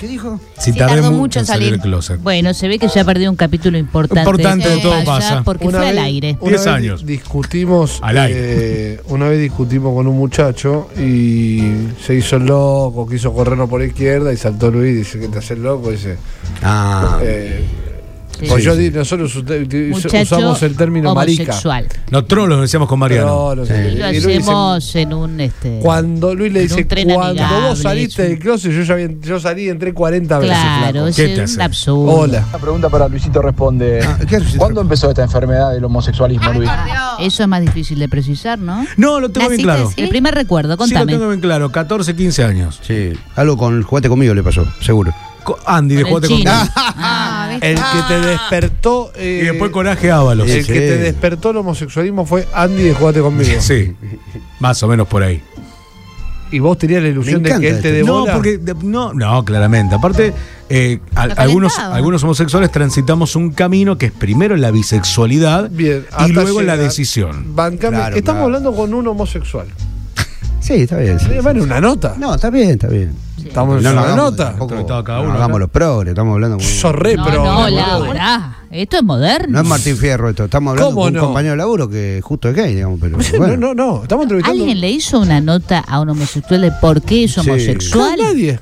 ¿Qué 0.00 0.08
dijo? 0.08 0.40
Si 0.58 0.72
Sí, 0.72 0.78
tardé 0.78 1.02
tardó 1.02 1.12
mucho 1.12 1.40
en 1.40 1.44
salir 1.46 1.64
salir. 1.68 1.72
del 1.72 1.80
closet. 1.82 2.20
Bueno, 2.22 2.54
se 2.54 2.68
ve 2.68 2.78
que 2.78 2.88
ya 2.88 3.04
perdió 3.04 3.28
un 3.28 3.36
capítulo 3.36 3.76
importante. 3.76 4.20
Importante 4.22 4.68
de 4.68 4.78
Todo 4.78 5.04
Pasa. 5.04 5.42
Porque 5.44 5.68
fue 5.68 5.88
al 5.88 5.98
aire. 5.98 6.38
una 6.40 6.50
Diez 6.52 6.64
vez 6.64 6.72
años. 6.72 7.04
Discutimos. 7.04 7.98
Al 8.02 8.16
aire. 8.16 8.38
eh, 8.94 9.00
una 9.08 9.28
vez 9.28 9.38
discutimos 9.40 9.94
con 9.94 10.06
un 10.06 10.16
muchacho 10.16 10.88
y 10.98 11.62
se 12.04 12.14
hizo 12.14 12.36
el 12.36 12.46
loco, 12.46 13.06
quiso 13.06 13.32
corrernos 13.34 13.68
por 13.68 13.82
izquierda 13.82 14.32
y 14.32 14.38
saltó 14.38 14.70
Luis 14.70 14.90
y 14.92 14.96
dice 14.96 15.20
que 15.20 15.28
te 15.28 15.38
haces 15.38 15.58
loco. 15.58 15.90
Dice. 15.90 16.16
Ah, 16.62 17.18
eh, 17.22 17.62
Sí. 18.40 18.46
pues 18.48 18.60
Sí, 18.62 18.66
yo 18.66 18.74
sí. 18.74 18.80
di- 18.80 18.90
nosotros 18.90 19.34
Muchacho 19.36 20.22
usamos 20.22 20.62
el 20.62 20.76
término 20.76 21.14
marica. 21.14 21.42
homosexual. 21.44 21.86
No, 22.10 22.24
trolos 22.24 22.56
lo 22.56 22.62
decíamos 22.62 22.88
con 22.88 22.98
Mariano. 22.98 23.54
No 23.54 23.64
sé 23.66 23.76
Sí. 23.76 23.82
qué. 23.82 23.94
Y 23.94 23.98
lo 23.98 24.08
dice, 24.28 24.40
hacemos 24.40 24.94
en 24.96 25.12
un 25.14 25.40
este. 25.40 25.78
Cuando 25.82 26.34
Luis 26.34 26.52
le 26.52 26.60
dice, 26.62 26.86
cuando 26.86 27.24
amigable, 27.26 27.68
vos 27.68 27.78
saliste 27.78 28.22
un- 28.22 28.28
del 28.28 28.38
closet, 28.38 28.72
yo 28.72 28.82
ya 28.82 28.94
había- 28.94 29.10
yo 29.20 29.40
salí 29.40 29.64
y 29.64 29.68
entré 29.68 29.92
40 29.94 30.38
veces. 30.38 30.56
Claro, 30.56 31.06
es 31.06 31.16
¿Qué 31.16 31.28
te 31.28 31.34
un 31.34 31.40
hace? 31.40 31.62
absurdo. 31.62 32.10
Hola. 32.12 32.44
Una 32.48 32.58
pregunta 32.58 32.88
para 32.88 33.08
Luisito 33.08 33.42
responde. 33.42 34.00
Ah, 34.02 34.18
¿qué 34.28 34.36
haces? 34.36 34.56
¿Cuándo 34.56 34.80
empezó 34.80 35.08
esta 35.10 35.22
enfermedad 35.22 35.72
del 35.72 35.84
homosexualismo, 35.84 36.52
Luis? 36.52 36.70
Eso 37.20 37.42
es 37.42 37.48
más 37.48 37.60
difícil 37.60 37.98
de 37.98 38.08
precisar, 38.08 38.58
¿no? 38.58 38.86
No, 38.96 39.20
lo 39.20 39.28
tengo 39.30 39.48
bien 39.48 39.66
¿Naciste 39.66 39.92
claro. 39.92 39.92
El 39.96 40.08
primer 40.08 40.34
recuerdo, 40.34 40.70
Sí, 40.74 40.74
lo 40.74 40.78
contame. 40.78 41.12
tengo 41.12 41.28
bien 41.28 41.40
claro. 41.40 41.70
14, 41.70 42.14
15 42.16 42.44
años. 42.44 42.80
Sí, 42.82 43.12
algo 43.36 43.56
con 43.56 43.76
el 43.76 43.82
juguete 43.82 44.08
conmigo 44.08 44.34
le 44.34 44.42
pasó, 44.42 44.66
seguro. 44.80 45.12
Andy, 45.66 45.96
de 45.96 46.04
Jugate. 46.04 46.44
Ah. 46.46 47.58
El 47.60 47.76
que 47.76 48.02
te 48.08 48.20
despertó. 48.20 49.12
Y 49.16 49.20
eh, 49.20 49.42
después 49.44 49.70
Coraje 49.70 50.10
Ábalos. 50.10 50.48
El 50.48 50.64
Sí. 50.64 50.72
que 50.72 50.78
te 50.80 50.96
despertó 50.98 51.50
el 51.50 51.58
homosexualismo 51.58 52.26
fue 52.26 52.46
Andy 52.54 52.82
de 52.82 52.94
Jugate 52.94 53.20
conmigo. 53.20 53.50
Sí, 53.60 53.94
más 54.60 54.82
o 54.82 54.88
menos 54.88 55.06
por 55.08 55.22
ahí. 55.22 55.42
Y 56.52 56.58
vos 56.58 56.76
tenías 56.78 57.00
la 57.02 57.08
ilusión 57.08 57.42
de 57.44 57.58
que 57.60 57.68
él 57.68 57.80
te 57.80 58.00
esto. 58.00 58.06
No, 58.12 58.14
devora. 58.18 58.34
porque 58.34 58.58
de- 58.58 58.74
no, 58.82 59.12
no, 59.14 59.44
claramente. 59.44 59.94
Aparte, 59.94 60.32
eh, 60.68 60.98
algunos, 61.14 62.24
homosexuales 62.24 62.72
transitamos 62.72 63.36
un 63.36 63.50
camino 63.52 63.96
que 63.96 64.06
es 64.06 64.12
primero 64.12 64.56
la 64.56 64.72
bisexualidad 64.72 65.70
Bien, 65.70 66.04
y 66.26 66.32
luego 66.32 66.60
la 66.62 66.74
llegar- 66.74 66.88
decisión. 66.88 67.54
Bancame. 67.54 67.98
Claro, 67.98 68.16
Estamos 68.16 68.38
claro. 68.40 68.44
hablando 68.46 68.74
con 68.74 68.92
un 68.94 69.06
homosexual. 69.06 69.66
Sí, 70.60 70.74
está 70.74 70.96
bien. 70.98 71.18
sí, 71.20 71.26
Eh, 71.30 71.40
sí. 71.40 71.60
Una 71.60 71.80
nota. 71.80 72.16
No, 72.18 72.34
está 72.34 72.50
bien, 72.50 72.70
está 72.70 72.88
bien. 72.88 73.12
Estamos 73.50 73.78
en 73.78 73.82
No, 73.82 73.90
una 73.90 74.00
no 74.00 74.06
hagamos, 74.06 74.30
nota. 74.32 74.44
cada 75.04 75.18
no 75.18 75.24
uno 75.24 75.32
hagamos 75.34 75.50
acá. 75.56 75.58
los 75.58 75.70
progres, 75.70 76.10
estamos 76.12 76.34
hablando 76.34 76.56
con... 76.58 76.66
Sos 76.66 76.92
re 76.94 77.16
No, 77.16 77.24
pro. 77.26 77.44
no, 77.44 77.68
la. 77.68 78.56
Esto 78.70 78.96
es 78.98 79.02
moderno. 79.02 79.48
No 79.54 79.60
es 79.62 79.66
Martín 79.66 79.96
Fierro 79.96 80.28
esto, 80.30 80.44
estamos 80.44 80.70
hablando 80.70 80.90
¿Cómo 80.94 81.02
con 81.06 81.12
no? 81.14 81.20
un 81.20 81.26
compañero 81.26 81.52
de 81.54 81.56
laburo 81.56 81.90
que 81.90 82.20
justo 82.22 82.48
es 82.48 82.54
gay, 82.54 82.76
digamos, 82.76 83.00
pero 83.00 83.18
No, 83.32 83.38
bueno. 83.38 83.56
no, 83.56 83.74
no. 83.74 84.02
Estamos 84.04 84.22
entrevistando. 84.24 84.60
¿Alguien 84.62 84.80
le 84.80 84.90
hizo 84.90 85.18
una 85.18 85.40
nota 85.40 85.80
a 85.80 85.98
un 86.00 86.10
homosexual 86.10 86.60
de 86.60 86.70
por 86.80 87.02
qué 87.02 87.24
es 87.24 87.32
Sí. 87.32 87.40
homosexual? 87.40 88.12
No, 88.16 88.24
nadie. 88.24 88.60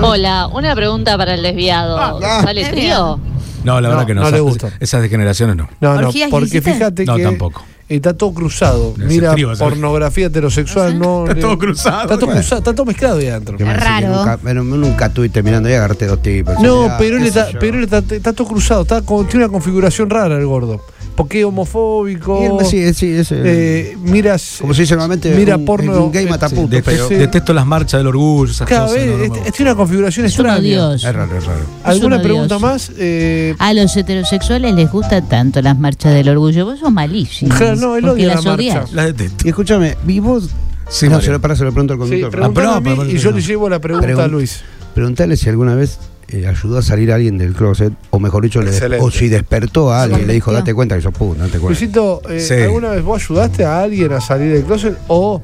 No. 0.00 0.08
Hola, 0.08 0.46
una 0.54 0.74
pregunta 0.74 1.18
para 1.18 1.34
el 1.34 1.42
desviado. 1.42 1.98
Ah, 1.98 2.40
¿Sale 2.42 2.64
ah. 2.64 2.70
trío? 2.70 3.20
No, 3.64 3.80
la 3.82 3.88
No, 3.88 3.94
verdad 3.96 4.06
que 4.06 4.14
no. 4.14 4.22
no 4.22 4.30
le 4.30 4.40
gusta. 4.40 4.70
esas 4.80 5.02
degeneraciones 5.02 5.54
no. 5.56 5.68
No, 5.80 6.00
no, 6.00 6.08
¿Orgías 6.08 6.30
porque 6.30 6.62
fíjate 6.62 7.04
No, 7.04 7.16
que 7.16 7.22
tampoco. 7.24 7.62
Está 7.88 8.14
todo 8.14 8.32
cruzado. 8.34 8.94
Mira, 8.96 9.34
pornografía 9.58 10.26
heterosexual, 10.26 10.98
no. 10.98 11.22
Está 11.22 11.34
le- 11.34 11.40
todo 11.40 11.58
cruzado. 11.58 12.02
Está 12.02 12.14
todo 12.16 12.26
Bueno. 12.26 12.40
cruzado, 12.40 12.58
está 12.60 12.74
todo 12.74 12.86
mezclado 12.86 13.18
ahí 13.18 13.28
adentro. 13.28 13.56
Que 13.56 13.64
Raro. 13.64 14.08
Nunca, 14.08 14.36
bueno, 14.42 14.64
nunca 14.64 15.06
estuviste 15.06 15.42
mirando 15.42 15.68
y 15.68 15.72
agarrate 15.74 16.06
dos 16.06 16.20
tipos. 16.22 16.54
No, 16.60 16.86
Ya, 16.86 16.98
pero 16.98 17.16
él 17.18 17.26
está, 17.26 17.48
pero 17.58 17.78
él 17.78 17.84
está, 17.84 17.98
está 18.14 18.32
todo 18.32 18.46
cruzado, 18.48 18.82
está 18.82 19.02
con- 19.02 19.26
tiene 19.26 19.44
una 19.44 19.52
configuración 19.52 20.10
rara 20.10 20.36
el 20.36 20.46
gordo. 20.46 20.80
Porque 21.18 21.40
es 21.40 21.44
homofóbico. 21.44 22.58
Sí, 22.64 22.94
sí, 22.94 23.10
ese- 23.10 23.42
eh, 23.44 23.96
miras. 24.02 24.58
Como 24.60 24.72
se 24.72 24.82
dice 24.82 24.94
normalmente, 24.94 25.34
Mira 25.34 25.56
un- 25.56 25.64
porno. 25.64 26.04
un 26.04 26.12
gay 26.12 26.24
eh, 26.26 26.30
mataputo, 26.30 26.68
sí, 26.68 26.76
Detesto, 26.76 27.08
sí. 27.08 27.14
detesto 27.16 27.52
las 27.52 27.66
marchas 27.66 27.98
del 27.98 28.06
orgullo, 28.06 28.50
esas 28.52 28.68
Cada 28.68 28.82
cosas. 28.86 28.96
vez, 28.96 29.06
no, 29.06 29.12
no 29.12 29.18
me 29.18 29.28
gusta. 29.28 29.50
tiene 29.52 29.70
una 29.72 29.76
configuración 29.76 30.26
Es 30.26 30.38
un 30.38 30.46
extraña. 30.46 30.58
odioso. 30.86 31.08
Es 31.08 31.14
raro, 31.14 31.36
es 31.36 31.44
raro. 31.44 31.60
¿Alguna 31.84 32.16
un 32.16 32.22
pregunta 32.22 32.58
más? 32.60 32.92
Eh, 32.96 33.54
A 33.58 33.74
los 33.74 33.96
heterosexuales 33.96 34.74
les 34.74 34.90
gusta 34.90 35.20
tanto 35.22 35.60
las 35.60 35.78
marchas 35.78 36.14
del 36.14 36.28
orgullo. 36.28 36.64
Vos 36.64 36.78
sos 36.78 36.92
malísimo. 36.92 37.54
Claro, 37.54 37.76
no, 37.76 37.96
él 37.96 38.08
odia 38.08 38.28
la 38.28 38.34
las 38.36 38.44
marcha. 38.44 38.54
odias. 38.60 38.92
Las 38.92 39.06
detesto. 39.06 39.44
Y 39.44 39.48
escúchame, 39.50 39.96
¿y 40.06 40.20
vos? 40.20 40.48
Sí, 40.88 41.08
no, 41.08 41.20
se 41.20 41.30
lo, 41.30 41.38
para, 41.40 41.54
se 41.54 41.64
lo 41.64 41.72
pregunto 41.72 41.92
al 41.94 41.98
sí, 41.98 42.22
conductor. 42.22 42.52
pero- 42.54 42.70
a 42.70 42.80
mí 42.80 42.90
y 43.12 43.18
yo 43.18 43.30
no. 43.30 43.36
le 43.36 43.42
llevo 43.42 43.68
la 43.68 43.78
pregunta 43.78 44.08
a 44.08 44.10
Pregun- 44.26 44.30
Luis. 44.30 44.60
Preguntale 44.98 45.36
si 45.36 45.48
alguna 45.48 45.76
vez 45.76 46.00
eh, 46.26 46.48
ayudó 46.48 46.78
a 46.78 46.82
salir 46.82 47.12
a 47.12 47.14
alguien 47.14 47.38
del 47.38 47.54
closet, 47.54 47.92
o 48.10 48.18
mejor 48.18 48.42
dicho, 48.42 48.60
le 48.60 48.72
o 48.98 49.12
si 49.12 49.28
despertó 49.28 49.92
a 49.92 50.02
alguien 50.02 50.26
le 50.26 50.32
dijo, 50.32 50.52
date 50.52 50.74
cuenta 50.74 50.96
que 50.96 51.02
sos 51.02 51.12
puto, 51.12 51.38
date 51.38 51.60
cuenta. 51.60 51.68
Luisito, 51.68 52.20
eh, 52.28 52.40
Sí. 52.40 52.54
¿alguna 52.54 52.88
vez 52.90 53.04
vos 53.04 53.22
ayudaste 53.22 53.64
a 53.64 53.80
alguien 53.80 54.12
a 54.12 54.20
salir 54.20 54.52
del 54.52 54.64
closet 54.64 54.98
o 55.06 55.40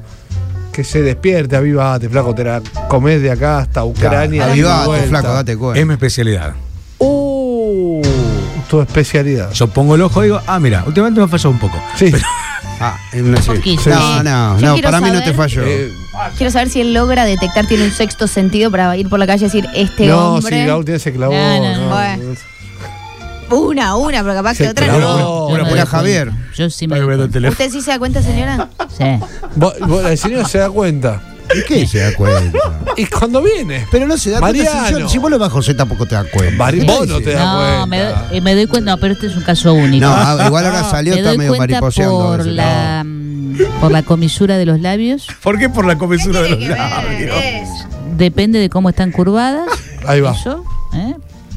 que 0.73 0.83
se 0.83 1.01
despierte, 1.03 1.55
avivate, 1.55 2.09
flaco, 2.09 2.35
te 2.35 2.43
la 2.43 2.61
comés 2.89 3.21
de 3.21 3.31
acá 3.31 3.59
hasta 3.59 3.85
Ucrania? 3.85 4.39
Claro, 4.39 4.51
avivate, 4.51 4.87
vuelta? 4.87 5.07
flaco, 5.07 5.27
date 5.29 5.55
cuenta. 5.55 5.79
Es 5.79 5.87
mi 5.87 5.93
especialidad. 5.93 6.53
Uh, 6.99 8.01
tu 8.69 8.81
especialidad. 8.81 9.53
Yo 9.53 9.67
pongo 9.67 9.95
el 9.95 10.01
ojo 10.01 10.21
y 10.21 10.25
digo, 10.25 10.41
ah, 10.47 10.59
mira, 10.59 10.83
últimamente 10.85 11.21
me 11.21 11.27
ha 11.27 11.29
fallado 11.29 11.51
un 11.51 11.59
poco. 11.59 11.77
Sí. 11.95 12.11
Ah, 12.81 12.99
en 13.13 13.29
una 13.29 13.41
sí. 13.41 13.77
No, 13.85 14.21
no, 14.21 14.59
Yo 14.59 14.75
no, 14.75 14.81
para 14.81 14.99
mí 14.99 15.09
no 15.09 15.23
te 15.23 15.33
falló. 15.33 15.63
Eh, 15.65 15.93
Quiero 16.37 16.51
saber 16.51 16.69
si 16.69 16.81
él 16.81 16.93
logra 16.93 17.25
detectar, 17.25 17.65
tiene 17.67 17.83
un 17.85 17.91
sexto 17.91 18.27
sentido 18.27 18.71
para 18.71 18.95
ir 18.97 19.09
por 19.09 19.19
la 19.19 19.27
calle 19.27 19.45
y 19.45 19.47
decir, 19.47 19.67
este 19.75 20.07
no, 20.07 20.35
hombre. 20.35 20.61
sí, 20.61 20.65
Gaul 20.67 20.85
tiene 20.85 20.97
ese 20.97 21.13
clavó. 21.13 21.33
No, 21.33 21.59
no, 21.59 21.77
no. 21.81 21.89
Bueno. 21.95 22.35
Una, 23.51 23.95
una, 23.95 24.21
pero 24.23 24.33
capaz 24.33 24.57
que 24.57 24.63
Se 24.63 24.69
otra 24.69 24.87
no. 24.87 25.49
No, 25.49 25.63
me 25.63 25.69
doy 25.69 25.79
Javier. 25.85 26.31
Yo 26.55 26.69
sí 26.69 26.87
me. 26.87 26.99
¿Usted 27.49 27.69
sí 27.71 27.81
se 27.81 27.91
da 27.91 27.99
cuenta, 27.99 28.21
señora? 28.23 28.69
Sí. 28.97 29.03
Vos- 29.55 29.75
vos- 29.81 30.05
el 30.05 30.17
señor 30.17 30.47
se 30.47 30.57
da 30.57 30.69
cuenta. 30.69 31.21
¿Y 31.53 31.61
qué 31.63 31.85
se 31.85 31.99
da 31.99 32.11
cuenta? 32.15 32.57
Y 32.97 33.05
cuando 33.05 33.39
viene. 33.43 33.85
Pero 33.91 34.07
no 34.07 34.17
se 34.17 34.31
da 34.31 34.39
cuenta. 34.39 34.57
Si, 34.63 34.65
Mariano. 34.75 34.99
yo- 34.99 35.09
si 35.09 35.17
vos 35.19 35.29
lo 35.29 35.37
vas 35.37 35.49
a 35.49 35.51
José 35.51 35.75
tampoco 35.75 36.07
te 36.07 36.15
das 36.15 36.25
cuenta. 36.33 36.55
Mari- 36.57 36.79
¿Qué 36.79 36.85
vos 36.87 37.07
no 37.07 37.19
te 37.21 37.33
das 37.33 37.45
No, 37.45 37.57
cuenta. 37.59 37.85
me 37.85 37.99
doy, 37.99 38.13
eh, 38.31 38.41
me 38.41 38.55
doy 38.55 38.65
cuenta. 38.65 38.91
No, 38.91 38.97
pero 38.97 39.13
este 39.13 39.27
es 39.27 39.35
un 39.35 39.43
caso 39.43 39.73
único. 39.75 40.03
No, 40.07 40.11
ah, 40.11 40.43
igual 40.47 40.65
ahora 40.65 40.83
salió, 40.89 41.13
me 41.13 41.19
está 41.19 41.29
doy 41.29 41.37
medio 41.37 41.55
mariposeando. 41.55 42.17
por 42.17 42.45
la, 42.47 43.03
por 43.79 43.91
la 43.91 44.03
comisura 44.03 44.57
de 44.57 44.65
los 44.65 44.79
labios. 44.79 45.27
¿Por 45.43 45.59
qué 45.59 45.69
por 45.69 45.85
la 45.85 45.97
comesura 45.97 46.41
de 46.41 46.49
los 46.51 46.59
labios? 46.59 47.69
Depende 48.17 48.59
de 48.59 48.69
cómo 48.69 48.89
están 48.89 49.11
curvadas. 49.11 49.67
Ahí 50.05 50.21
va. 50.21 50.31
Eso. 50.31 50.63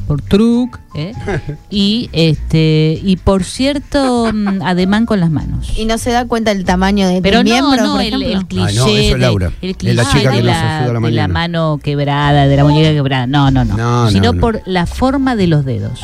Por 0.09 0.23
truc, 0.23 0.79
¿eh? 0.95 1.13
Y 1.69 2.09
este 2.13 2.99
y 3.03 3.15
por 3.17 3.43
cierto 3.43 4.31
mm, 4.33 4.63
ademán 4.63 5.05
con 5.05 5.19
las 5.19 5.29
manos. 5.29 5.71
Y 5.77 5.85
no 5.85 5.99
se 5.99 6.09
da 6.09 6.25
cuenta 6.25 6.51
del 6.51 6.65
tamaño 6.65 7.07
de 7.07 7.21
Pero 7.21 7.37
tu 7.37 7.43
miembro, 7.43 7.75
no, 7.77 7.85
no, 7.85 7.91
por 7.93 8.01
el, 8.01 8.23
el 8.23 8.45
cliché, 8.47 8.73
no, 8.75 8.87
eso 8.87 8.87
es 8.87 9.19
de- 9.19 9.51
el 9.61 9.75
cliché 9.77 9.93
la 9.93 10.05
chica 10.05 10.31
de, 10.31 10.37
que 10.37 10.43
la, 10.43 10.99
de 11.11 11.27
mano 11.27 11.79
quebrada, 11.83 12.47
de 12.47 12.57
la 12.57 12.63
muñeca 12.63 12.89
quebrada. 12.91 13.27
No, 13.27 13.51
no, 13.51 13.63
no. 13.63 13.77
No, 13.77 14.05
no, 14.05 14.09
Sino 14.09 14.33
no. 14.33 14.39
por 14.41 14.63
la 14.65 14.87
forma 14.87 15.35
de 15.35 15.45
los 15.45 15.63
dedos. 15.63 15.99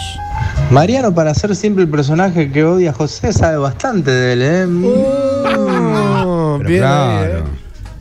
Mariano, 0.69 1.15
para 1.15 1.33
ser 1.33 1.55
siempre 1.55 1.83
el 1.85 1.89
personaje 1.89 2.51
que 2.51 2.63
odia 2.63 2.91
a 2.91 2.93
José, 2.93 3.33
sabe 3.33 3.57
bastante 3.57 4.11
de 4.11 4.33
él, 4.33 4.41
¿eh? 4.43 4.65
Oh, 5.47 6.55
Pero 6.59 6.69
bien 6.69 6.81
claro. 6.81 7.37
ahí, 7.37 7.43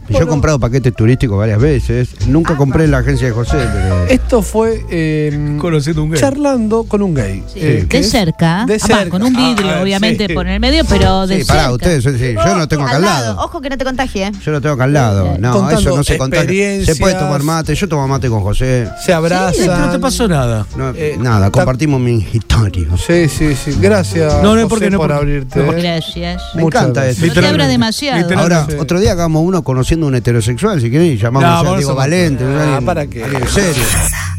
eh. 0.09 0.15
Yo 0.19 0.25
he 0.25 0.27
comprado 0.27 0.59
paquetes 0.59 0.95
turísticos 0.95 1.39
varias 1.39 1.61
veces. 1.61 2.09
Nunca 2.27 2.57
compré 2.57 2.85
en 2.85 2.91
la 2.91 2.99
agencia 2.99 3.27
de 3.27 3.33
José, 3.33 3.57
pero. 3.73 4.05
Esto 4.07 4.43
fue 4.43 4.85
eh, 4.91 5.57
Conociendo 5.61 6.03
un 6.03 6.11
gay. 6.11 6.21
charlando 6.21 6.85
con 6.85 7.03
un 7.03 7.15
gay. 7.15 7.43
eh, 7.55 7.87
que 7.89 7.99
de 7.99 8.03
es- 8.05 8.11
cerca, 8.11 8.65
De 8.67 8.75
ah, 8.75 8.79
cerca. 8.79 9.09
con 9.11 9.23
un 9.23 9.33
vidrio, 9.35 9.71
Ah, 9.77 9.83
obviamente, 9.83 10.27
sí. 10.29 10.35
por 10.35 10.47
el 10.47 10.61
medio, 10.61 10.85
pero 10.89 11.27
de 11.27 11.37
Sí, 11.39 11.45
cerca. 11.45 11.63
pará, 11.63 11.73
ustedes, 11.73 12.05
sí, 12.05 12.35
yo 12.35 12.55
no 12.57 12.69
tengo 12.69 12.85
acá 12.85 12.97
al 12.97 13.03
lado. 13.03 13.41
Ojo 13.43 13.61
que 13.61 13.71
no 13.71 13.77
te 13.79 13.85
contagie. 13.85 14.27
¿eh? 14.27 14.33
Yo 14.45 14.53
lo 14.53 14.61
tengo 14.61 14.75
acá 14.75 14.85
al 14.85 14.93
lado. 14.93 15.37
No, 15.39 15.53
Contando 15.53 15.81
eso 15.81 15.97
no 15.97 16.05
se 16.05 16.19
contagia. 16.19 16.85
Se 16.85 16.97
puede 16.97 17.15
tomar 17.15 17.43
mate. 17.43 17.75
Yo 17.75 17.89
tomo 17.89 18.07
mate 18.09 18.29
con 18.29 18.41
José. 18.43 18.89
Se 19.05 19.13
abrazan. 19.13 19.55
Sí, 19.55 19.67
no 19.69 19.91
te 19.91 19.99
pasó 19.99 20.29
nada. 20.29 20.67
No, 20.77 20.91
Eh, 20.97 21.17
nada, 21.19 21.51
compartimos 21.51 22.01
mi 22.01 22.27
historia. 22.33 22.87
Sí, 23.07 23.29
sí, 23.29 23.55
sí. 23.55 23.77
Gracias. 23.81 24.33
No, 24.43 24.55
no, 24.55 24.63
José, 24.63 24.67
porque 24.69 24.91
no, 24.91 24.99
por 24.99 25.09
porque- 25.09 25.21
abrirte. 25.21 25.59
no, 25.61 25.73
eh. 25.73 25.83
Gracias. 25.83 26.43
Me 26.55 26.63
Muchas 26.63 26.83
encanta 26.83 27.09
eso. 27.09 27.27
No 27.27 27.33
te 27.33 27.47
abra 27.47 27.67
demasiado. 27.69 28.39
Ahora, 28.39 28.67
Sí. 28.69 28.77
otro 28.79 29.01
día 29.01 29.13
hagamos 29.13 29.43
uno 29.45 29.63
conociendo 29.63 29.94
un 30.03 30.15
heterosexual, 30.15 30.81
si 30.81 30.91
querés, 30.91 31.15
y 31.15 31.17
llamamos 31.19 31.65
No, 31.65 31.73
a 31.73 31.77
Diego 31.77 31.95
Valente. 31.95 32.45
Ah, 32.45 32.81
¿para 32.85 33.07
qué? 33.07 33.23
alguien 33.25 33.49
serio. 33.49 33.83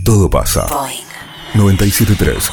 Todo 0.03 0.29
pasa. 0.29 0.65
973 1.53 2.51